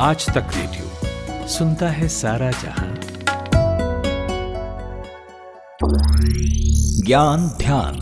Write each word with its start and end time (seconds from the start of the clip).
आज 0.00 0.26
तक 0.26 0.50
रेडियो 0.56 1.46
सुनता 1.48 1.88
है 1.88 2.08
सारा 2.08 2.50
जहाँ। 2.50 2.88
ज्ञान 7.06 7.48
ध्यान। 7.58 7.98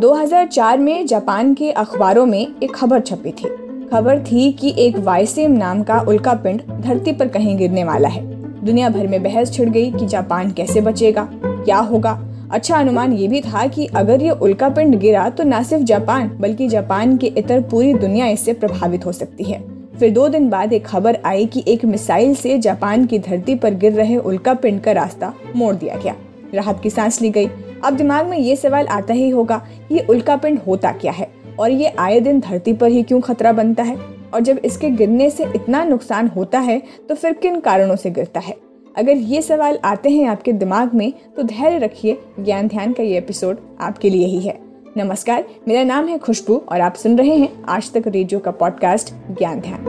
दो 0.00 0.12
हज़ार 0.14 0.46
चार 0.46 0.78
में 0.78 1.06
जापान 1.06 1.54
के 1.54 1.70
अखबारों 1.72 2.26
में 2.26 2.46
एक 2.62 2.74
खबर 2.74 3.00
छपी 3.00 3.30
थी। 3.32 3.48
खबर 3.88 4.24
थी 4.24 4.52
कि 4.52 4.74
एक 4.78 4.98
वायसेम 4.98 5.52
नाम 5.52 5.82
का 5.82 6.00
उल्का 6.00 6.34
पिंड 6.34 6.62
धरती 6.80 7.12
पर 7.12 7.28
कहीं 7.28 7.56
गिरने 7.58 7.84
वाला 7.84 8.08
है। 8.08 8.24
दुनिया 8.64 8.88
भर 8.88 9.06
में 9.06 9.22
बहस 9.22 9.52
छिड़ 9.52 9.68
गई 9.68 9.90
कि 9.92 10.06
जापान 10.06 10.50
कैसे 10.50 10.80
बचेगा, 10.80 11.28
क्या 11.34 11.78
होगा 11.78 12.18
अच्छा 12.50 12.76
अनुमान 12.76 13.12
ये 13.12 13.26
भी 13.28 13.40
था 13.40 13.66
कि 13.66 13.86
अगर 13.86 14.22
ये 14.22 14.30
उल्का 14.30 14.68
पिंड 14.68 14.98
गिरा 14.98 15.28
तो 15.30 15.44
न 15.44 15.62
सिर्फ़ 15.62 15.84
जापान, 15.84 16.28
बल्कि 16.38 16.68
जापान 16.68 17.16
के 17.16 17.26
इतर 17.28 17.60
पूरी 17.62 17.92
दुनिया 17.94 18.26
इससे 18.26 18.52
प्रभावित 18.52 19.06
हो 19.06 19.12
सकती 19.12 19.44
है। 19.44 19.60
फिर 19.98 20.10
दो 20.10 20.28
दिन 20.28 20.48
बाद 20.50 20.72
एक 20.72 20.86
खबर 20.86 21.18
आई 21.24 21.46
कि 21.46 21.62
एक 21.68 21.84
मिसाइल 21.84 22.34
से 22.34 22.58
जापान 22.58 23.06
की 23.06 23.18
धरती 23.18 23.54
पर 23.54 23.74
गिर 23.74 23.92
रहे 23.92 24.16
उल्का 24.16 24.54
पिंड 24.54 24.80
का 24.80 24.92
रास्ता 24.92 25.32
मोड़ 25.56 25.74
दिया 25.74 25.96
गया। 25.96 26.14
राहत 26.54 26.80
की 26.82 26.90
सांस 26.90 27.20
ली 27.22 27.30
गई। 27.30 27.48
अब 27.84 27.96
दिमाग 27.96 28.26
में 28.26 28.38
ये 28.38 28.56
सवाल 28.56 28.86
आता 28.86 29.14
ही 29.14 29.28
होगा, 29.30 29.60
ये 29.92 30.06
उल्का 30.10 30.36
पिंड 30.36 30.58
होता 30.58 30.92
क्या 30.92 31.12
है? 31.12 31.28
और 31.58 31.70
ये 31.70 31.94
आए 31.98 32.18
दिन 32.20 32.40
धरती 32.40 32.72
पर 32.72 32.90
ही 32.90 33.02
क्यों 33.02 33.20
खतरा 33.20 33.52
बनता 33.52 33.82
है? 33.82 33.96
और 34.34 34.40
जब 34.40 34.58
इसके 34.64 34.90
गिरने 34.90 35.30
से 35.30 35.44
इतना 35.46 35.84
नुकसान 35.84 36.28
होता 36.28 36.58
है 36.60 36.80
तो 37.08 37.14
फिर 37.14 37.32
किन 37.32 37.60
कारणों 37.60 37.96
से 37.96 38.10
गिरता 38.10 38.40
है? 38.40 38.56
अगर 38.96 39.16
ये 39.16 39.42
सवाल 39.42 39.78
आते 39.84 40.10
हैं 40.10 40.26
आपके 40.26 40.52
दिमाग 40.52 40.94
में 40.94 41.12
तो 41.36 41.42
धैर्य 41.42 41.78
रखिए, 41.78 42.16
ज्ञान 42.40 42.68
ध्यान 42.68 42.92
का 42.92 43.02
ये 43.02 43.18
एपिसोड 43.18 43.58
आपके 43.80 44.10
लिए 44.10 44.26
ही 44.26 44.40
है। 44.40 44.58
नमस्कार, 44.96 45.44
मेरा 45.68 45.82
नाम 45.84 46.06
है 46.06 46.18
खुशबू 46.18 46.56
और 46.68 46.80
आप 46.80 46.94
सुन 46.94 47.18
रहे 47.18 47.36
हैं 47.36 47.64
आज 47.68 47.92
तक 47.92 48.02
रेडियो 48.06 48.40
का 48.40 48.50
पॉडकास्ट 48.50 49.14
ज्ञान 49.38 49.60
ध्यान। 49.60 49.84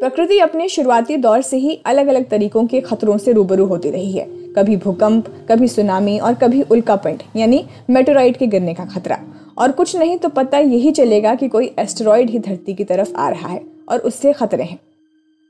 प्रकृति 0.00 0.38
अपने 0.38 0.68
शुरुआती 0.68 1.16
दौर 1.16 1.42
से 1.42 1.56
ही 1.56 1.80
अलग 1.86 2.06
अलग 2.06 2.28
तरीकों 2.28 2.66
के 2.66 2.80
खतरों 2.80 3.18
से 3.18 3.32
रूबरू 3.32 3.66
होती 3.66 3.90
रही 3.90 4.12
है। 4.12 4.26
कभी 4.56 4.76
भूकंप, 4.76 5.26
कभी 5.50 5.68
सुनामी 5.68 6.18
और 6.18 6.34
कभी 6.34 6.62
उल्कापिंड, 6.62 7.22
यानी 7.36 7.64
मेटोराइड 7.90 8.36
के 8.36 8.46
गिरने 8.46 8.74
का 8.74 8.84
खतरा। 8.84 9.18
और 9.58 9.72
कुछ 9.72 9.96
नहीं 9.96 10.18
तो 10.18 10.28
पता 10.28 10.58
यही 10.58 10.92
चलेगा 10.92 11.34
कि 11.34 11.48
कोई 11.48 11.74
एस्टेरॉयड 11.78 12.30
ही 12.30 12.38
धरती 12.38 12.74
की 12.74 12.84
तरफ़ 12.84 13.14
आ 13.16 13.28
रहा 13.28 13.48
है 13.48 13.64
और 13.88 13.98
उससे 13.98 14.32
खतरे 14.32 14.64
हैं। 14.64 14.78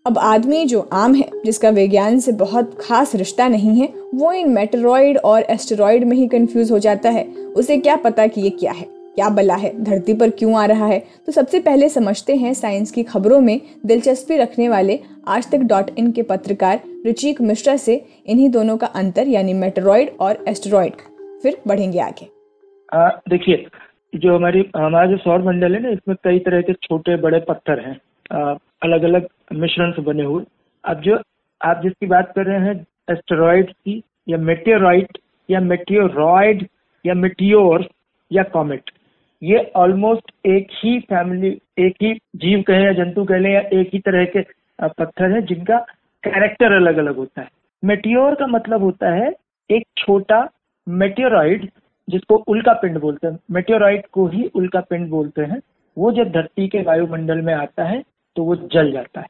अब 0.06 0.18
आदमी 0.18 0.64
जो 0.64 0.88
आम 0.92 1.14
है, 1.14 1.28
जिसका 1.44 1.70
विज्ञान 1.70 2.18
से 2.20 2.32
बहुत 2.32 2.78
खास 2.80 3.14
रिश्ता 3.14 3.48
नहीं 3.48 3.80
है, 3.80 3.88
वो 4.14 4.32
इन 4.32 4.50
मेटेरॉइड 4.50 5.18
और 5.18 5.42
एस्टेरॉयड 5.42 6.04
में 6.04 6.16
ही 6.16 6.26
कंफ्यूज 6.28 6.72
हो 6.72 6.78
जाता 6.78 7.10
है। 7.10 7.24
उसे 7.56 7.78
क्या 7.78 7.96
पता 7.96 8.26
कि 8.26 8.40
ये 8.40 8.50
क्या 8.50 8.72
है? 8.72 8.86
क्या 9.14 9.28
बला 9.28 9.54
है? 9.54 9.84
धरती 9.84 10.14
पर 10.14 10.30
क्यों 10.30 10.54
आ 10.54 10.64
रहा 10.66 10.86
है? 10.86 10.98
तो 11.26 11.32
सबसे 11.32 11.60
पहले 11.60 11.88
समझते 11.88 12.36
हैं 12.36 12.54
साइंस 12.54 12.90
की 12.90 13.02
खबरों 13.02 13.40
में 13.40 13.60
दिलचस्पी 13.86 14.36
रखने 14.36 14.68
वाले 14.68 14.98
आज 15.28 15.50
तक 15.50 15.58
डॉट 15.58 15.90
इन 15.98 16.12
के 16.12 16.22
पत्रकार 16.22 16.80
रुचिक 17.06 17.40
मिश्रा 17.40 17.76
से 17.76 18.04
इन्हीं 18.26 18.48
दोनों 18.50 18.76
का 18.76 18.86
अंतर, 18.86 19.28
यानी 19.28 19.54
मेटेरॉइड 19.54 20.10
और 20.20 20.44
एस्टेरॉयड 20.48 20.92
फिर 21.42 21.60
बढ़ेंगे 21.68 21.98
आगे। 21.98 22.28
देखिए 23.28 23.66
जो 24.12 24.34
हमारी, 24.36 24.64
हमारा 24.76 25.06
जो 25.06 25.16
सौर 25.16 25.42
मंडल 25.42 25.74
है 25.74 25.80
ना, 25.82 25.88
इसमें 25.88 26.16
कई 26.24 26.38
तरह 26.38 26.62
के 26.62 26.72
छोटे 26.74 27.16
बड़े 27.16 27.38
पत्थर 27.48 27.80
हैं। 27.80 27.98
अलग 28.82 29.02
अलग 29.02 29.26
मिश्रण 29.54 29.92
से 29.92 30.02
बने 30.02 30.24
हुए। 30.24 30.44
अब 30.84 31.00
जो 31.00 31.18
आप 31.60 31.80
जिसकी 31.82 32.06
बात 32.06 32.32
कर 32.36 32.46
रहे 32.46 32.60
हैं 32.60 32.74
एस्टेरॉइड 33.10 33.70
की, 33.70 34.02
या 34.28 34.38
मेटेराइट, 34.40 35.18
या 35.48 35.60
मेटियोरॉइड 35.60 36.66
या 37.04 37.14
मेटियोर, 37.14 37.88
या 38.30 38.42
कॉमेट, 38.52 38.90
ये 39.42 39.70
ऑलमोस्ट 39.76 40.30
एक 40.46 40.68
ही 40.74 40.98
फैमिली 41.00 41.50
एक 41.78 41.96
ही 42.02 42.12
जीव 42.36 42.62
कहें 42.62 42.84
या 42.84 42.92
जंतु 42.94 43.24
कह 43.24 43.38
लें 43.38 43.50
या 43.52 43.60
एक 43.72 43.90
ही 43.92 43.98
तरह 43.98 44.24
के 44.36 44.42
पत्थर 44.88 45.32
है 45.32 45.40
जिनका 45.42 45.78
कैरेक्टर 46.24 46.72
अलग 46.72 46.96
अलग 46.96 47.16
होता 47.16 47.40
है। 47.40 47.48
मेटियोर 47.82 48.34
का 48.34 48.46
मतलब 48.46 48.82
होता 48.82 49.10
है 49.14 49.32
एक 49.70 49.86
छोटा 49.98 50.48
मेटियोरॉइड 50.86 51.68
जिसको 52.08 52.36
उल्का 52.48 52.72
पिंड 52.72 52.98
बोलते 52.98 53.26
हैं 53.26 53.38
मेटेोराइट 53.50 54.06
को 54.12 54.26
ही 54.26 54.44
उल्का 54.54 54.80
पिंड 54.80 55.08
बोलते 55.10 55.42
हैं, 55.42 55.60
वो 55.96 56.12
जब 56.12 56.30
धरती 56.32 56.68
के 56.68 56.82
वायुमंडल 56.82 57.40
में 57.40 57.54
आता 57.54 57.84
है 57.84 58.02
तो 58.36 58.44
वो 58.44 58.56
जल 58.56 58.92
जाता 58.92 59.20
है। 59.20 59.26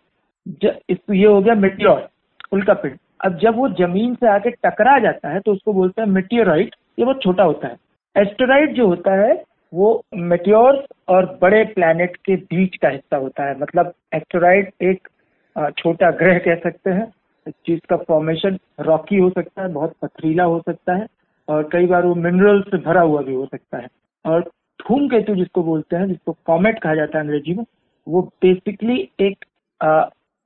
इस, 0.91 0.99
ये 1.11 1.27
हो 1.27 1.41
गया 1.43 1.55
मेट्योर 1.55 2.09
उल्का 2.53 2.75
पिंड। 2.75 2.99
अब 3.25 3.39
जब 3.39 3.57
वो 3.57 3.69
ज़मीन 3.69 4.15
से 4.15 4.29
आके 4.29 4.51
टकरा 4.51 4.99
जाता 4.99 5.29
है 5.29 5.41
तो 5.41 5.53
उसको 5.53 5.73
बोलते 5.73 6.03
हैं 6.03 6.09
मेटियोराइट 6.09 6.75
ये 6.99 7.05
बहुत 7.05 7.23
छोटा 7.23 7.45
होता 7.45 7.69
है। 7.69 7.77
एस्टेराइड 8.17 8.75
जो 8.75 8.87
होता 8.87 9.15
है, 9.17 9.45
वो 9.75 10.05
मेटियोर 10.15 10.85
और 11.09 11.27
बड़े 11.43 11.65
प्लैनेट 11.65 12.17
के 12.17 12.37
बीच 12.37 12.77
का 12.77 12.89
हिस्सा 12.89 13.17
होता 13.17 13.45
है। 13.45 13.59
मतलब 13.59 13.93
एस्टेराइड 14.15 14.71
एक 14.83 15.09
छोटा 15.79 16.11
ग्रह 16.11 16.39
कह 16.39 16.55
सकते 16.55 16.91
हैं। 16.91 17.13
जिसका 17.67 17.97
फॉर्मेशन 17.99 18.59
रॉकी 18.81 19.17
हो 19.17 19.31
सकता 19.31 19.63
है, 19.63 19.69
बहुत 19.69 19.95
पथरीला 20.03 20.45
हो 20.45 20.61
सकता 20.61 20.95
है। 20.95 21.07
और 21.49 21.69
कई 21.73 21.87
बार 21.87 22.07
वो 22.07 22.15
मिनरल 22.17 22.61
से 22.63 22.79
भरा 22.79 23.01
हुआ 23.01 23.23
भी 23.23 23.35
हो 23.35 23.47
सकता 23.47 23.79
है। 23.79 23.89
और 24.25 24.41
धूम 24.81 25.07
केतु 25.09 25.35
जिसको 25.35 25.63
बोलते 25.63 25.97
हैं, 25.97 26.07
जिसको 26.09 26.37
कॉमेट 26.47 26.79
कहा 26.79 26.95
जाता 26.95 27.19
है 27.19 27.25
अंग्रेज़ी 27.25 27.55
में, 27.55 27.65
वो 28.07 28.23
बेसिकली 28.43 29.09
एक 29.21 29.45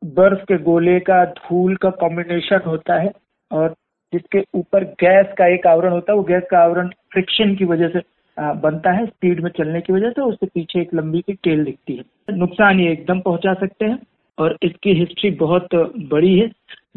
बर्फ़ 0.03 0.43
के 0.43 0.59
गोले 0.62 0.99
का, 1.01 1.25
धूल 1.27 1.77
का 1.77 1.91
कॉम्बिनेशन 1.93 2.61
होता 2.67 2.95
है 2.95 3.12
और 3.51 3.75
जिसके 4.12 4.43
ऊपर 4.55 4.85
गैस 5.01 5.27
का 5.39 5.47
एक 5.47 5.67
आवरण 5.67 5.93
होता 5.93 6.12
है, 6.12 6.17
वो 6.17 6.25
गैस 6.25 6.43
का 6.51 6.59
आवरण 6.59 6.89
फ्रिक्शन 7.12 7.55
की 7.55 7.65
वजह 7.65 7.89
से 7.89 8.03
बनता 8.37 8.91
है 8.93 9.06
स्पीड 9.06 9.41
में 9.41 9.51
चलने 9.51 9.81
की 9.81 9.93
वजह 9.93 10.11
से 10.11 10.23
उसके 10.23 10.47
पीछे 10.47 10.81
एक 10.81 10.95
लंबी 10.95 11.21
की 11.21 11.33
टेल 11.35 11.65
दिखती 11.65 11.97
है। 11.97 12.37
नुकसान 12.37 12.81
ये 12.81 12.93
एकदम 12.93 13.21
पहुँचा 13.21 13.55
सकते 13.55 13.85
हैं, 13.85 13.99
और 14.39 14.56
इसकी 14.62 14.93
हिस्ट्री 14.93 15.31
बहुत 15.37 15.75
बड़ी 16.11 16.39
है। 16.39 16.49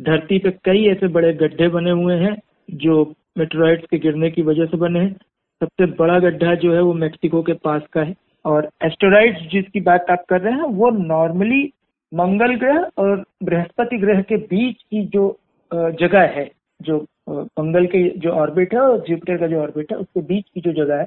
धरती 0.01 0.39
पे 0.39 0.51
कई 0.65 0.85
ऐसे 0.87 1.07
बड़े 1.07 1.33
गड्ढे 1.33 1.67
बने 1.69 1.91
हुए 1.91 2.15
हैं, 2.15 2.35
जो 2.69 3.03
मेट्रोइड्स 3.35 3.85
के 3.91 3.97
गिरने 3.99 4.29
की 4.29 4.41
वजह 4.41 4.65
से 4.65 4.77
बने 4.77 4.99
हैं। 4.99 5.13
सबसे 5.61 5.85
बड़ा 5.95 6.19
गड्ढा 6.19 6.53
जो 6.55 6.73
है 6.73 6.81
वो 6.81 6.93
मेक्सिको 6.95 7.41
के 7.43 7.53
पास 7.63 7.81
का 7.93 8.01
है। 8.01 8.15
और 8.45 8.69
एस्टेरॉइड्स 8.83 9.41
जिसकी 9.51 9.81
बात 9.81 10.05
आप 10.09 10.23
कर 10.29 10.41
रहे 10.41 10.53
हैं, 10.53 10.63
वो 10.63 10.89
नॉर्मली 10.89 11.63
मंगल 12.11 12.55
ग्रह 12.55 12.79
और 12.97 13.23
बृहस्पति 13.43 13.97
ग्रह 13.97 14.21
के 14.21 14.37
बीच 14.37 14.81
की 14.81 15.03
जो 15.05 15.37
जगह 15.71 16.21
है, 16.35 16.49
जो 16.81 17.05
मंगल 17.29 17.85
के 17.85 18.07
जो 18.19 18.29
ऑर्बिट 18.33 18.73
है 18.73 18.79
और 18.79 18.99
जुपिटर 18.99 19.37
का 19.37 19.47
जो 19.47 19.61
ऑर्बिट 19.61 19.91
है, 19.91 19.97
उसके 19.97 20.21
बीच 20.21 20.45
की 20.55 20.61
जो 20.61 20.71
जगह 20.73 20.99
है, 20.99 21.05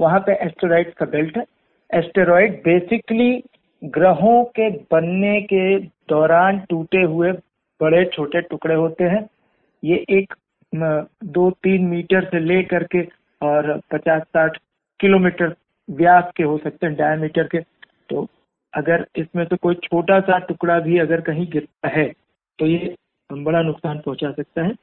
वहाँ 0.00 0.20
पे 0.20 0.32
एस्टेरॉइड 0.44 0.92
का 0.94 1.06
बेल्ट 1.06 1.36
है। 1.36 1.44
एस्टेरॉइड 1.90 2.60
बेसिकली 2.64 3.42
ग्रहों 3.82 4.44
के 4.58 4.68
बनने 4.92 5.40
के 5.42 5.78
दौरान 6.08 6.58
टूटे 6.70 7.02
हुए 7.02 7.32
बड़े 7.80 8.04
छोटे 8.04 8.40
टुकड़े 8.40 8.74
होते 8.74 9.04
हैं। 9.04 9.28
ये 9.82 10.04
एक 10.10 10.34
दो 10.74 11.50
तीन 11.64 11.84
मीटर 11.86 12.24
से 12.24 12.40
ले 12.40 12.62
करके 12.64 13.02
और 13.40 13.80
पचास 13.92 14.22
साठ 14.22 14.56
किलोमीटर 15.00 15.54
व्यास 15.88 16.30
के 16.36 16.42
हो 16.42 16.58
सकते 16.58 16.86
हैं 16.86 16.94
डायमीटर 16.96 17.46
के। 17.46 17.60
तो 18.10 18.26
अगर 18.74 19.06
इसमें 19.16 19.44
से 19.44 19.56
कोई 19.56 19.74
छोटा 19.84 20.20
सा 20.20 20.38
टुकड़ा 20.38 20.78
भी 20.80 20.98
अगर 20.98 21.20
कहीं 21.20 21.46
गिरता 21.52 21.88
है 21.88 22.06
तो 22.58 22.66
ये 22.66 22.94
बड़ा 23.30 23.62
नुकसान 23.62 23.98
पहुँचा 23.98 24.30
सकता 24.32 24.64
है। 24.64 24.74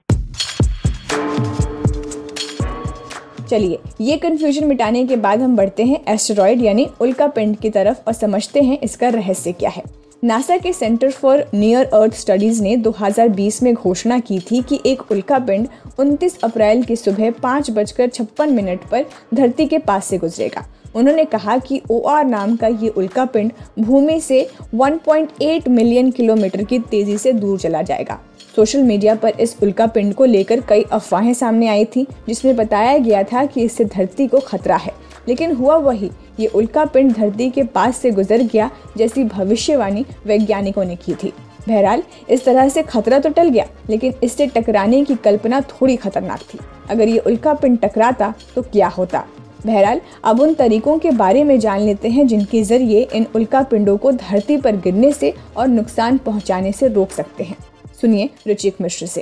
चलिए, 3.47 3.79
ये 4.01 4.17
कंफ्यूजन 4.17 4.67
मिटाने 4.67 5.05
के 5.07 5.15
बाद 5.15 5.41
हम 5.41 5.55
बढ़ते 5.57 5.83
हैं 5.83 5.99
एस्टेरॉयड 6.07 6.61
यानी 6.61 6.87
उल्का 7.01 7.27
पिंड 7.27 7.55
की 7.57 7.69
तरफ़ 7.69 8.07
और 8.07 8.13
समझते 8.13 8.61
हैं 8.61 8.77
इसका 8.79 9.09
रहस्य 9.09 9.51
क्या 9.53 9.69
है। 9.69 9.83
नासा 10.23 10.57
के 10.57 10.73
Center 10.73 11.11
for 11.11 11.43
Near 11.53 11.85
Earth 11.85 12.13
Studies 12.13 12.61
ने 12.63 12.75
2020 12.77 13.61
में 13.63 13.73
घोषणा 13.73 14.19
की 14.19 14.39
थी 14.39 14.61
कि 14.61 14.79
एक 14.85 15.11
उल्का 15.11 15.39
पिंड 15.39 15.67
29 15.99 16.37
अप्रैल 16.43 16.83
की 16.83 16.95
सुबह 16.95 17.31
पाँच 17.31 17.71
बजकर 17.71 18.09
छप्पन 18.09 18.53
मिनट 18.53 18.79
पर 18.89 19.05
धरती 19.33 19.65
के 19.65 19.77
पास 19.77 20.05
से 20.05 20.17
गुजरेगा। 20.17 20.65
उन्होंने 20.95 21.25
कहा 21.25 21.57
कि 21.57 21.81
ओआर 21.91 22.25
नाम 22.25 22.55
का 22.55 22.67
ये 22.67 22.89
उल्का 22.89 23.25
पिंड 23.25 23.51
भूमि 23.79 24.19
से 24.19 24.49
1.8 24.75 25.67
मिलियन 25.67 26.11
किलोमीटर 26.11 26.63
की 26.63 26.79
तेज़ी 26.79 27.17
से 27.17 27.33
दूर 27.33 27.59
चला 27.59 27.81
जाएगा। 27.81 28.19
सोशल 28.55 28.83
मीडिया 28.83 29.15
पर 29.15 29.29
इस 29.29 29.57
उल्का 29.63 29.87
पिंड 29.87 30.13
को 30.13 30.25
लेकर 30.25 30.61
कई 30.61 30.81
अफवाहें 30.81 31.33
सामने 31.33 31.67
आई 31.67 31.85
थी, 31.85 32.07
जिसमें 32.27 32.55
बताया 32.55 32.97
गया 32.97 33.23
था 33.23 33.45
कि 33.45 33.61
इससे 33.61 33.85
धरती 33.85 34.27
को 34.27 34.39
खतरा 34.39 34.75
है। 34.75 34.93
लेकिन 35.27 35.55
हुआ 35.55 35.75
वही 35.75 36.11
ये 36.39 36.47
उल्का 36.47 36.85
पिंड 36.85 37.11
धरती 37.13 37.49
के 37.49 37.63
पास 37.65 37.97
से 37.97 38.11
गुजर 38.11 38.41
गया, 38.43 38.69
जैसी 38.97 39.23
भविष्यवाणी 39.25 40.05
वैज्ञानिकों 40.25 40.85
ने 40.85 40.95
की 40.95 41.13
थी। 41.13 41.33
बहरहाल, 41.67 42.03
इस 42.29 42.45
तरह 42.45 42.69
से 42.69 42.83
खतरा 42.83 43.19
तो 43.19 43.29
टल 43.29 43.49
गया, 43.49 43.65
लेकिन 43.89 44.13
इससे 44.23 44.47
टकराने 44.47 45.03
की 45.05 45.15
कल्पना 45.15 45.59
थोड़ी 45.61 45.95
खतरनाक 45.95 46.39
थी। 46.43 46.59
अगर 46.89 47.07
ये 47.07 47.17
उल्का 47.19 47.53
पिंड 47.53 47.77
टकराता 47.79 48.33
तो 48.55 48.61
क्या 48.63 48.87
होता? 48.89 49.23
बहरहाल, 49.65 50.01
अब 50.25 50.39
उन 50.41 50.53
तरीकों 50.53 50.97
के 50.99 51.11
बारे 51.11 51.43
में 51.43 51.59
जान 51.59 51.81
लेते 51.81 52.09
हैं, 52.09 52.25
जिनके 52.27 52.61
ज़रिए 52.63 53.01
इन 53.13 53.25
उल्का 53.35 53.61
पिंडों 53.63 53.97
को 53.97 54.11
धरती 54.13 54.57
पर 54.57 54.75
गिरने 54.77 55.11
से 55.11 55.33
और 55.57 55.67
नुकसान 55.67 56.17
पहुँचाने 56.17 56.71
से 56.71 56.87
रोक 56.87 57.09
सकते 57.11 57.43
हैं। 57.43 57.57
सुनिए 58.01 58.29
रुचिक 58.47 58.81
मिश्र 58.81 59.05
से। 59.05 59.21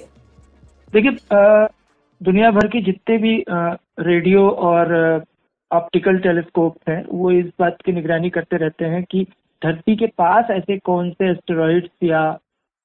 देखिए 0.94 1.12
दुनिया 2.22 2.52
भर 2.52 2.68
की 2.68 2.82
जितने 2.84 3.18
भी 3.18 3.36
रेडियो 4.02 4.50
और 4.50 4.88
ऑप्टिकल 5.72 6.18
टेलीस्कोप 6.18 6.78
हैं 6.90 7.04
वो 7.10 7.32
इस 7.32 7.46
बात 7.60 7.78
की 7.86 7.92
निगरानी 7.92 8.30
करते 8.30 8.58
रहते 8.58 8.86
हैं 8.86 9.04
कि 9.04 9.26
धरती 9.62 9.96
के 9.96 10.08
पास 10.18 10.50
ऐसे 10.52 10.78
कौन 10.78 11.10
से 11.12 11.30
एस्टेरॉइड्स 11.32 11.90
या 12.04 12.22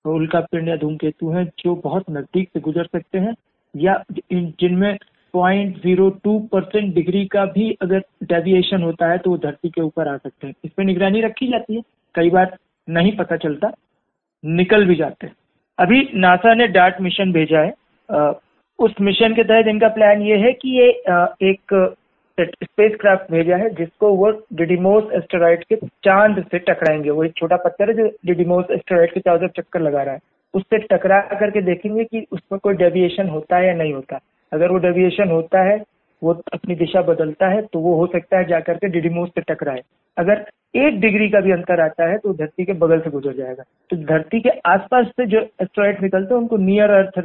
उल्का 0.04 0.40
पिंड 0.40 0.68
या 0.68 0.76
धूमकेतु 0.76 1.30
हैं 1.30 1.44
जो 1.58 1.74
बहुत 1.74 2.04
नज़दीक 2.10 2.48
से 2.48 2.60
गुजर 2.60 2.84
सकते 2.84 3.18
हैं 3.18 3.34
या 3.74 4.02
जिनमें 4.32 4.96
point 5.34 5.76
zero 5.82 6.08
two 6.24 6.38
percent 6.52 6.94
degree 6.94 7.24
का 7.26 7.44
भी 7.44 7.70
अगर 7.82 8.02
डेविएशन 8.22 8.82
होता 8.82 9.10
है 9.10 9.18
तो 9.18 9.30
वो 9.30 9.38
धरती 9.38 9.70
के 9.70 9.80
ऊपर 9.80 10.08
आ 10.08 10.16
सकते 10.16 10.46
हैं। 10.46 10.54
इस 10.64 10.70
पर 10.70 10.84
निगरानी 10.84 11.20
रखी 11.20 11.46
जाती 11.46 11.74
है 11.74 11.82
कई 12.14 12.30
बार 12.30 12.56
नहीं 12.88 13.16
पता 13.16 13.36
चलता 13.36 13.72
निकल 14.44 14.84
भी 14.86 14.94
जाते 14.94 15.26
हैं। 15.26 15.34
अभी 15.78 16.08
नासा 16.14 16.54
ने 16.54 16.66
डार्ट 16.68 17.00
मिशन 17.00 17.32
भेजा 17.32 17.60
है। 17.60 17.74
आ, 18.08 18.32
उस 18.78 18.94
मिशन 19.00 19.34
के 19.34 19.44
तहत 19.44 19.66
इनका 19.66 19.88
प्लान 19.88 20.22
ये 20.22 20.36
है 20.36 20.52
कि 20.52 20.78
ये 20.78 20.88
एक 21.50 21.94
स्पेस 22.40 22.92
क्राफ्ट 23.00 23.30
भेजा 23.32 23.56
है, 23.56 23.68
जिसको 23.70 24.12
वो 24.14 24.30
डिडीमोस 24.52 25.12
एस्टेरॉइड 25.14 25.64
के 25.64 25.76
चाँद 26.04 26.44
से 26.44 26.58
टकराएँगे। 26.58 27.10
वो 27.10 27.24
एक 27.24 27.32
छोटा 27.36 27.56
पत्थर 27.56 27.90
है 27.90 27.96
जो 27.96 28.06
डिडीमोस 28.26 28.70
एस्टेरॉइड 28.70 29.12
के 29.12 29.20
चारों 29.20 29.48
चक्कर 29.48 29.80
लगा 29.80 30.02
रहा 30.02 30.14
है। 30.14 30.20
उससे 30.54 30.78
टकरा 30.86 31.20
करके 31.32 31.62
देखेंगे 31.62 32.04
कि 32.04 32.26
उसमें 32.32 32.58
कोई 32.62 32.74
डेविएशन 32.74 33.28
होता 33.28 33.56
है 33.56 33.66
या 33.66 33.74
नहीं 33.74 33.92
होता। 33.92 34.18
अगर 34.52 34.70
वो 34.70 34.78
डेविएशन 34.78 35.30
होता 35.30 35.62
है, 35.62 35.82
वो 36.22 36.32
अपनी 36.52 36.74
दिशा 36.74 37.02
बदलता 37.02 37.48
है 37.48 37.62
तो 37.62 37.78
वो 37.78 37.94
हो 37.94 38.06
सकता 38.06 38.38
है 38.38 38.44
जाकर 38.44 38.74
के 38.74 38.88
डिडीमोस 38.88 39.28
से 39.28 39.40
टकराए। 39.42 39.82
अगर 40.16 40.44
एक 40.76 41.00
डिग्री 41.00 41.28
का 41.30 41.40
भी 41.40 41.52
अंतर 41.52 41.80
आता 41.80 42.10
है 42.10 42.18
तो 42.18 42.32
धरती 42.34 42.64
के 42.64 42.72
बगल 42.74 43.00
से 43.00 43.10
गुजर 43.10 43.32
जाएगा। 43.32 43.62
तो 43.90 43.96
धरती 43.96 44.40
के 44.40 44.50
आसपास 44.66 45.06
से 45.06 45.26
जो 45.26 45.40
एस्ट्रॉइड 45.62 46.02
निकलते 46.02 46.34
हैं, 46.34 46.40
उनको 46.40 46.56
नियर 46.56 46.90
अर्थ 46.90 47.18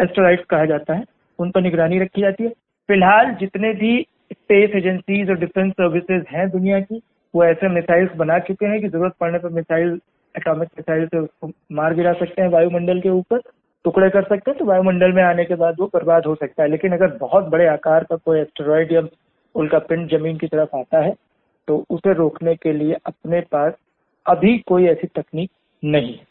एस्ट्रॉइड 0.00 0.44
कहा 0.44 0.64
जाता 0.64 0.94
है। 0.94 1.04
उन 1.38 1.50
पर 1.50 1.62
निगरानी 1.62 1.98
रखी 1.98 2.20
जाती 2.20 2.44
है। 2.44 2.52
फ़िलहाल 2.88 3.34
जितने 3.40 3.72
भी 3.74 4.00
स्पेस 4.32 4.70
एजेंसीज 4.76 5.30
और 5.30 5.38
डिफेंस 5.38 5.72
सर्विसेज़ 5.72 6.24
हैं 6.28 6.48
दुनिया 6.50 6.80
की, 6.80 7.00
वो 7.34 7.44
ऐसे 7.44 7.68
मिसाइल्स 7.68 8.16
बना 8.16 8.38
चुके 8.40 8.66
हैं 8.66 8.80
कि 8.80 8.88
ज़रूरत 8.88 9.12
पड़ने 9.20 9.38
पर 9.38 9.50
मिसाइल 9.50 9.98
एटॉमिक 10.34 10.68
मिसाइल 10.78 11.06
से 11.06 11.18
उसको 11.18 11.50
मार 11.72 11.94
गिरा 11.94 12.12
सकते 12.12 12.42
हैं 12.42 12.48
वायुमंडल 12.48 13.00
के 13.00 13.08
ऊपर, 13.10 13.40
टुकड़े 13.84 14.08
कर 14.10 14.22
सकते 14.24 14.50
हैं 14.50 14.58
तो 14.58 14.64
वायुमंडल 14.64 15.12
में 15.12 15.22
आने 15.22 15.44
के 15.44 15.54
बाद 15.54 15.76
वो 15.80 15.86
बर्बाद 15.94 16.26
हो 16.26 16.34
सकता 16.34 16.62
है। 16.62 16.68
लेकिन 16.68 16.92
अगर 16.92 17.16
बहुत 17.20 17.48
बड़े 17.48 17.66
आकार 17.68 18.04
का 18.04 18.16
कोई 18.16 18.40
एस्टेरॉइड 18.40 18.92
या 18.92 19.02
उनका 19.54 19.78
पिंड 19.88 20.08
ज़मीन 20.10 20.38
की 20.38 20.46
तरफ़ 20.46 20.76
आता 20.76 21.04
है 21.04 21.14
तो 21.68 21.84
उसे 21.90 22.14
रोकने 22.14 22.54
के 22.56 22.72
लिए 22.72 22.96
अपने 23.06 23.40
पास 23.52 23.72
अभी 24.26 24.56
कोई 24.66 24.86
ऐसी 24.86 25.06
तकनीक 25.16 25.50
नहीं 25.82 26.12
है। 26.12 26.26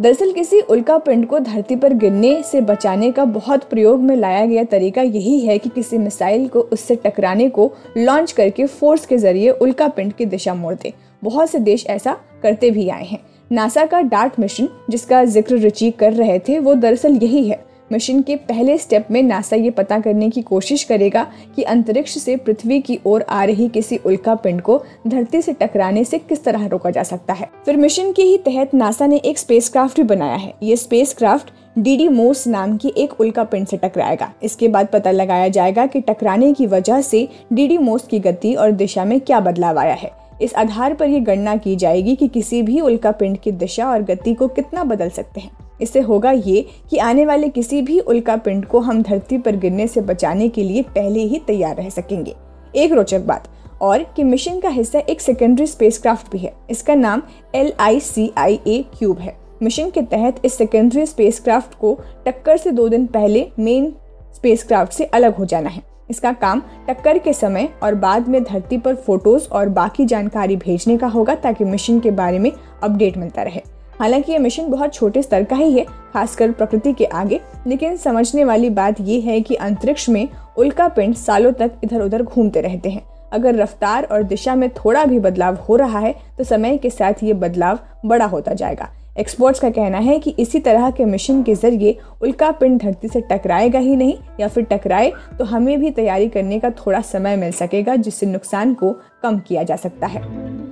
दरअसल 0.00 0.30
किसी 0.32 0.60
उल्का 0.60 0.96
पिंड 0.98 1.26
को 1.26 1.38
धरती 1.38 1.76
पर 1.76 1.92
गिरने 1.92 2.42
से 2.42 2.60
बचाने 2.60 3.10
का 3.12 3.24
बहुत 3.24 3.64
प्रयोग 3.64 4.02
में 4.02 4.14
लाया 4.16 4.44
गया 4.46 4.62
तरीका 4.64 5.02
यही 5.02 5.38
है 5.40 5.58
कि 5.58 5.68
किसी 5.68 5.98
मिसाइल 5.98 6.46
को 6.48 6.60
उससे 6.72 6.96
टकराने 6.96 7.48
को 7.48 7.70
लॉन्च 7.96 8.32
करके 8.32 8.66
फोर्स 8.66 9.04
के 9.06 9.16
ज़रिए 9.18 9.50
उल्का 9.50 9.88
पिंड 9.88 10.12
की 10.12 10.24
दिशा 10.24 10.54
मोड़ 10.54 10.74
दे। 10.74 10.92
बहुत 11.24 11.50
से 11.50 11.58
देश 11.58 11.86
ऐसा 11.86 12.16
करते 12.42 12.70
भी 12.70 12.88
आए 12.88 13.04
हैं। 13.04 13.18
नासा 13.50 13.84
का 13.86 14.00
डार्ट 14.00 14.38
मिशन, 14.40 14.68
जिसका 14.90 15.24
ज़िक्र 15.24 15.58
रुचि 15.58 15.90
कर 15.90 16.12
रहे 16.12 16.38
थे, 16.38 16.58
वो 16.58 16.74
दरअसल 16.74 17.16
यही 17.16 17.48
है। 17.48 17.64
मिशन 17.92 18.20
के 18.22 18.34
पहले 18.36 18.76
स्टेप 18.78 19.06
में 19.10 19.22
नासा 19.22 19.56
ये 19.56 19.70
पता 19.70 19.98
करने 20.00 20.28
की 20.30 20.42
कोशिश 20.42 20.82
करेगा 20.84 21.26
कि 21.56 21.62
अंतरिक्ष 21.62 22.16
से 22.18 22.36
पृथ्वी 22.36 22.80
की 22.80 22.98
ओर 23.06 23.22
आ 23.22 23.44
रही 23.44 23.68
किसी 23.68 23.96
उल्का 23.96 24.34
पिंड 24.34 24.60
को 24.60 24.80
धरती 25.06 25.40
से 25.42 25.52
टकराने 25.52 26.04
से 26.04 26.18
किस 26.18 26.44
तरह 26.44 26.66
रोका 26.66 26.90
जा 26.90 27.02
सकता 27.02 27.32
है। 27.32 27.50
फिर 27.66 27.76
मिशन 27.76 28.12
के 28.12 28.22
ही 28.22 28.36
तहत 28.38 28.74
नासा 28.74 29.06
ने 29.06 29.16
एक 29.16 29.38
स्पेसक्राफ्ट 29.38 29.96
भी 29.96 30.02
बनाया 30.02 30.36
है। 30.36 30.52
ये 30.62 30.76
स्पेसक्राफ्ट 30.76 31.50
डीडी 31.78 32.08
मोस 32.08 32.46
नाम 32.46 32.76
की 32.76 32.92
एक 32.96 33.20
उल्का 33.20 33.44
पिंड 33.44 33.66
से 33.66 33.76
टकराएगा। 33.76 34.32
इसके 34.42 34.68
बाद 34.68 34.88
पता 34.92 35.10
लगाया 35.10 35.48
जाएगा 35.48 35.86
कि 35.86 36.00
टकराने 36.00 36.52
की 36.52 36.66
वजह 36.66 37.00
से 37.00 37.28
डीडी 37.52 37.78
मोस 37.78 38.06
की 38.06 38.18
गति 38.18 38.54
और 38.54 38.70
दिशा 38.70 39.04
में 39.04 39.20
क्या 39.20 39.40
बदलाव 39.40 39.78
आया 39.78 39.94
है। 39.94 40.10
इस 40.42 40.54
आधार 40.54 40.94
पर 40.94 41.08
यह 41.08 41.24
गणना 41.24 41.56
की 41.56 41.74
जाएगी 41.76 42.14
कि 42.16 42.28
किसी 42.28 42.62
भी 42.62 42.80
उल्का 42.80 43.10
पिंड 43.12 43.38
की 43.38 43.52
दिशा 43.52 43.90
और 43.90 44.02
गति 44.02 44.34
को 44.34 44.48
कितना 44.48 44.84
बदल 44.84 45.10
सकते 45.10 45.40
हैं। 45.40 45.50
इससे 45.82 46.00
होगा 46.00 46.30
ये 46.30 46.66
कि 46.90 46.98
आने 46.98 47.26
वाले 47.26 47.48
किसी 47.48 47.80
भी 47.82 47.98
उल्का 48.00 48.36
पिंड 48.36 48.64
को 48.66 48.80
हम 48.80 49.02
धरती 49.02 49.38
पर 49.38 49.56
गिरने 49.56 49.86
से 49.86 50.00
बचाने 50.00 50.48
के 50.48 50.62
लिए 50.62 50.82
पहले 50.90 51.20
ही 51.20 51.38
तैयार 51.46 51.76
रह 51.76 51.88
सकेंगे। 51.88 52.34
एक 52.74 52.92
रोचक 52.92 53.20
बात, 53.20 53.48
और 53.82 54.02
कि 54.16 54.24
मिशन 54.24 54.58
का 54.60 54.68
हिस्सा 54.68 54.98
एक 55.00 55.20
सेकेंडरी 55.20 55.66
स्पेसक्राफ्ट 55.66 56.32
भी 56.32 56.38
है। 56.38 56.52
इसका 56.70 56.94
नाम 56.94 57.22
L 57.54 57.72
I 57.80 58.00
C 58.00 58.30
I 58.38 58.60
A 58.66 58.82
cube 58.98 59.18
है। 59.18 59.36
मिशन 59.62 59.90
के 59.90 60.02
तहत 60.02 60.40
इस 60.44 60.54
सेकेंडरी 60.54 61.06
स्पेसक्राफ्ट 61.06 61.74
को 61.74 61.98
टक्कर 62.26 62.56
से 62.56 62.70
दो 62.70 62.88
दिन 62.88 63.06
पहले 63.06 63.46
मेन 63.58 63.92
स्पेसक्राफ्ट 64.34 64.92
से 64.92 65.04
अलग 65.04 65.36
हो 65.36 65.44
जाना 65.44 65.68
है। 65.68 65.82
इसका 66.10 66.32
काम 66.32 66.62
टक्कर 66.88 67.18
के 67.18 67.32
समय 67.32 67.68
और 67.82 67.94
बाद 67.94 68.28
में 68.28 68.42
धरती 68.44 68.78
पर 68.78 68.94
फ़ोटोज़ 68.96 69.48
और 69.48 69.68
बाकी 69.68 70.04
जानकारी 70.04 70.56
भेजने 70.56 70.96
का 70.96 71.06
होगा, 71.06 71.34
ताकि 71.34 71.64
मिशन 71.64 72.00
के 72.00 72.10
बारे 72.10 72.38
में 72.38 72.50
अपडेट 72.82 73.16
मिलता 73.16 73.42
रहे। 73.42 73.62
हालाँकि 74.00 74.32
ये 74.32 74.38
मिशन 74.38 74.68
बहुत 74.68 74.94
छोटे 74.94 75.22
स्तर 75.22 75.44
का 75.44 75.56
ही 75.56 75.72
है, 75.72 75.84
खासकर 76.12 76.52
प्रकृति 76.52 76.92
के 76.92 77.04
आगे। 77.04 77.40
लेकिन 77.66 77.96
समझने 77.96 78.44
वाली 78.44 78.70
बात 78.70 79.00
ये 79.00 79.18
है 79.20 79.40
कि 79.40 79.54
अंतरिक्ष 79.56 80.08
में 80.08 80.28
उल्का 80.58 80.86
पिंड 80.88 81.14
सालों 81.16 81.52
तक 81.52 81.72
इधर 81.84 82.02
उधर 82.02 82.22
घूमते 82.22 82.60
रहते 82.60 82.90
हैं। 82.90 83.02
अगर 83.32 83.54
रफ्तार 83.54 84.04
और 84.04 84.22
दिशा 84.22 84.54
में 84.54 84.68
थोड़ा 84.74 85.04
भी 85.04 85.18
बदलाव 85.18 85.56
हो 85.68 85.76
रहा 85.76 85.98
है 85.98 86.14
तो 86.38 86.44
समय 86.44 86.78
के 86.78 86.90
साथ 86.90 87.22
ये 87.22 87.32
बदलाव 87.34 87.78
बड़ा 88.06 88.26
होता 88.26 88.54
जाएगा। 88.54 88.88
एक्सपर्ट्स 89.18 89.60
का 89.60 89.70
कहना 89.70 89.98
है 89.98 90.18
कि 90.18 90.34
इसी 90.38 90.58
तरह 90.58 90.90
के 90.90 91.04
मिशन 91.04 91.42
के 91.42 91.54
ज़रिए 91.54 91.96
उल्का 92.22 92.50
पिंड 92.50 92.80
धरती 92.82 93.08
से 93.08 93.20
टकराएगा 93.22 93.78
ही 93.78 93.96
नहीं, 93.96 94.14
या 94.40 94.48
फिर 94.48 94.64
टकराए 94.64 95.12
तो 95.38 95.44
हमें 95.44 95.78
भी 95.80 95.90
तैयारी 95.90 96.28
करने 96.28 96.58
का 96.60 96.70
थोड़ा 96.78 97.00
समय 97.02 97.36
मिल 97.36 97.52
सकेगा, 97.52 97.96
जिससे 97.96 98.26
नुकसान 98.26 98.74
को 98.74 98.96
कम 99.22 99.38
किया 99.38 99.62
जा 99.62 99.76
सकता 99.76 100.06
है। 100.06 100.69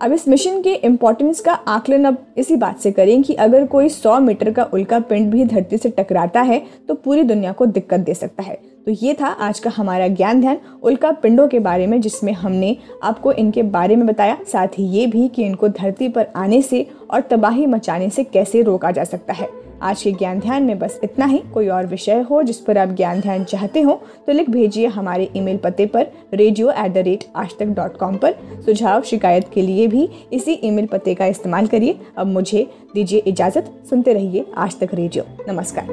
अब 0.00 0.12
इस 0.12 0.26
मिशन 0.28 0.60
के 0.62 0.72
इम्पोर्टेंस 0.74 1.40
का 1.40 1.52
आकलन 1.52 2.04
अब 2.04 2.16
इसी 2.38 2.56
बात 2.56 2.78
से 2.80 2.90
करें 2.92 3.22
कि 3.22 3.34
अगर 3.36 3.66
कोई 3.66 3.88
100 3.88 4.18
मीटर 4.20 4.50
का 4.50 4.62
उल्का 4.64 5.00
पिंड 5.00 5.30
भी 5.30 5.44
धरती 5.44 5.78
से 5.78 5.88
टकराता 5.88 6.40
है 6.40 6.60
तो 6.88 6.94
पूरी 6.94 7.22
दुनिया 7.22 7.52
को 7.52 7.66
दिक्कत 7.66 8.00
दे 8.00 8.14
सकता 8.14 8.42
है। 8.42 8.54
तो 8.86 8.92
ये 8.92 9.14
था 9.14 9.26
आज 9.26 9.58
का 9.58 9.70
हमारा 9.70 10.08
ज्ञान 10.08 10.40
ध्यान 10.40 10.58
उल्का 10.82 11.10
पिंडों 11.12 11.48
के 11.48 11.58
बारे 11.58 11.86
में, 11.86 12.00
जिसमें 12.00 12.32
हमने 12.32 12.76
आपको 13.02 13.32
इनके 13.32 13.62
बारे 13.62 13.96
में 13.96 14.06
बताया, 14.06 14.38
साथ 14.46 14.78
ही 14.78 14.84
ये 14.88 15.06
भी 15.06 15.28
कि 15.28 15.44
इनको 15.44 15.68
धरती 15.68 16.08
पर 16.08 16.26
आने 16.36 16.62
से 16.62 16.86
और 17.10 17.20
तबाही 17.20 17.66
मचाने 17.66 18.10
से 18.10 18.24
कैसे 18.24 18.62
रोका 18.62 18.90
जा 18.90 19.04
सकता 19.04 19.32
है। 19.32 19.48
आज 19.82 20.02
के 20.02 20.10
ज्ञान 20.12 20.40
ध्यान 20.40 20.62
में 20.62 20.78
बस 20.78 20.98
इतना 21.04 21.26
ही। 21.26 21.38
कोई 21.54 21.68
और 21.68 21.86
विषय 21.86 22.20
हो 22.20 22.42
जिस 22.42 22.56
पर 22.56 22.78
आप 22.78 22.88
ज्ञान 22.88 23.20
ध्यान 23.20 23.44
चाहते 23.44 23.80
हो 23.80 23.92
तो 24.26 24.32
लिख 24.32 24.50
भेजिए 24.50 24.86
हमारे 24.86 25.30
ईमेल 25.36 25.56
पते 25.56 25.86
पर 25.86 26.06
रेडियो 26.34 26.70
एट 26.70 26.92
द 26.92 26.98
रेट 26.98 27.24
आज 27.36 27.56
तक 27.58 27.66
डॉट 27.66 27.96
कॉम 27.96 28.16
पर। 28.16 28.34
सुझाव, 28.66 29.02
शिकायत 29.02 29.48
के 29.54 29.62
लिए 29.62 29.86
भी 29.86 30.08
इसी 30.32 30.52
ईमेल 30.64 30.86
पते 30.86 31.14
का 31.14 31.26
इस्तेमाल 31.26 31.66
करिए। 31.66 31.98
अब 32.18 32.26
मुझे 32.26 32.66
दीजिए 32.94 33.22
इजाज़त। 33.26 33.72
सुनते 33.90 34.12
रहिए 34.12 34.44
आज 34.56 34.78
तक 34.80 34.94
रेडियो 34.94 35.24
नमस्कार। 35.48 35.86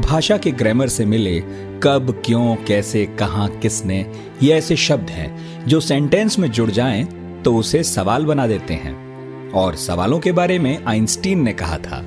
भाषा 0.00 0.36
के 0.36 0.50
ग्रामर 0.52 0.88
से 0.88 1.04
मिले 1.04 1.38
कब, 1.82 2.22
क्यों, 2.24 2.56
कैसे, 2.66 3.06
कहा, 3.18 3.46
किसने, 3.62 4.04
ये 4.42 4.54
ऐसे 4.54 4.76
शब्द 4.78 5.10
हैं 5.10 5.66
जो 5.66 5.80
सेंटेंस 5.82 6.38
में 6.38 6.50
जुड़ 6.50 6.70
जाएँ 6.70 7.04
तो 7.44 7.54
उसे 7.56 7.82
सवाल 7.84 8.24
बना 8.26 8.46
देते 8.46 8.74
हैं। 8.74 9.03
और 9.54 9.76
सवालों 9.76 10.18
के 10.20 10.32
बारे 10.32 10.58
में 10.58 10.84
आइंस्टीन 10.84 11.42
ने 11.42 11.52
कहा 11.52 11.78
था 11.78 12.02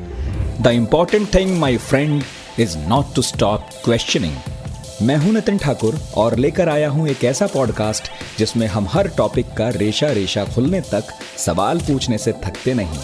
the 0.61 0.67
important 0.67 1.33
thing 1.33 1.57
my 1.57 1.77
friend 1.77 2.23
is 2.59 2.77
not 2.77 3.13
to 3.15 3.21
stop 3.21 3.69
questioning 3.85 4.37
मैं 5.01 5.15
हूँ 5.17 5.33
नितिन 5.33 5.57
ठाकुर 5.57 5.99
और 6.17 6.35
लेकर 6.35 6.69
आया 6.69 6.89
हूँ 6.89 7.07
एक 7.07 7.23
ऐसा 7.23 7.47
पॉडकास्ट 7.47 8.09
जिसमें 8.37 8.65
हम 8.67 8.87
हर 8.91 9.07
टॉपिक 9.07 9.53
का 9.57 9.69
रेशा 9.69 10.11
रेशा 10.11 10.45
खुलने 10.45 10.81
तक 10.81 11.13
सवाल 11.37 11.79
पूछने 11.79 12.17
से 12.17 12.31
थकते 12.45 12.73
नहीं। 12.73 12.99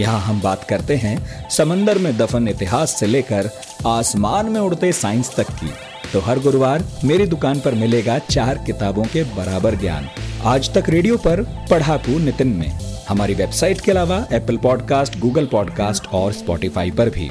यहाँ 0.00 0.20
हम 0.20 0.40
बात 0.40 0.64
करते 0.64 0.96
हैं 0.96 1.48
समंदर 1.50 1.98
में 1.98 2.16
दफन 2.18 2.48
इतिहास 2.48 2.98
से 3.00 3.06
लेकर 3.06 3.50
आसमान 3.86 4.46
में 4.46 4.60
उड़ते 4.60 4.92
साइंस 4.92 5.34
तक 5.36 5.50
की। 5.52 5.72
तो 6.12 6.20
हर 6.20 6.38
गुरुवार 6.38 6.84
मेरी 7.04 7.26
दुकान 7.26 7.60
पर 7.60 7.74
मिलेगा 7.74 8.18
चार 8.20 8.58
किताबों 8.66 9.04
के 9.04 9.22
बराबर 9.36 9.74
ज्ञान। 9.74 10.08
आज 10.44 10.72
तक 10.74 10.88
रेडियो 10.88 11.16
पर 11.16 11.42
पढ़ाकू 11.70 12.18
नितिन 12.18 12.48
में। 12.48 12.70
हमारी 13.08 13.34
वेबसाइट 13.34 13.80
के 13.80 13.90
अलावा 13.90 14.26
एप्पल 14.32 14.56
पॉडकास्ट 14.56 15.18
गूगल 15.18 15.46
पॉडकास्ट 15.46 16.06
और 16.06 16.32
स्पॉटिफाई 16.32 16.90
पर 16.90 17.08
भी। 17.08 17.30